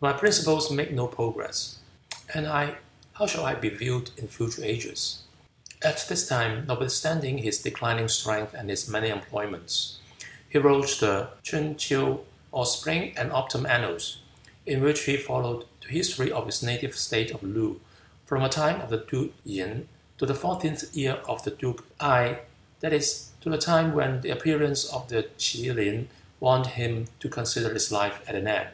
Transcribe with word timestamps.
But 0.00 0.14
my 0.14 0.18
principles 0.18 0.72
make 0.72 0.90
no 0.92 1.06
progress, 1.06 1.76
and 2.34 2.48
I, 2.48 2.78
how 3.12 3.28
shall 3.28 3.44
I 3.46 3.54
be 3.54 3.68
viewed 3.68 4.10
in 4.16 4.26
future 4.26 4.64
ages?" 4.64 5.18
At 5.82 6.04
this 6.08 6.26
time, 6.26 6.66
notwithstanding 6.66 7.38
his 7.38 7.62
declining 7.62 8.08
strength 8.08 8.54
and 8.54 8.70
his 8.70 8.88
many 8.88 9.08
employments, 9.08 9.98
he 10.48 10.58
wrote 10.58 10.96
the 10.98 11.28
Ch'un 11.44 11.76
ts'ew, 11.76 12.24
or 12.50 12.66
Spring 12.66 13.16
and 13.16 13.30
Autumn 13.30 13.66
Annals, 13.66 14.18
in 14.66 14.82
which 14.82 15.04
he 15.04 15.16
followed 15.16 15.64
the 15.80 15.86
history 15.86 16.32
of 16.32 16.46
his 16.46 16.60
native 16.60 16.96
state 16.96 17.30
of 17.30 17.44
Loo, 17.44 17.80
from 18.26 18.42
the 18.42 18.48
time 18.48 18.80
of 18.80 18.90
the 18.90 18.96
duke 19.08 19.32
Yin 19.44 19.88
to 20.18 20.26
the 20.26 20.34
fourteenth 20.34 20.92
year 20.96 21.22
of 21.28 21.44
the 21.44 21.52
duke 21.52 21.84
Gae, 22.00 22.40
that 22.80 22.92
is, 22.92 23.28
to 23.42 23.48
the 23.48 23.58
time 23.58 23.92
when 23.92 24.22
the 24.22 24.30
appearance 24.30 24.86
of 24.86 25.06
the 25.08 25.30
K'e 25.38 25.72
lin 25.72 26.08
warned 26.40 26.66
him 26.66 27.06
to 27.20 27.28
consider 27.28 27.72
his 27.72 27.92
life 27.92 28.20
at 28.28 28.34
an 28.34 28.48
end. 28.48 28.70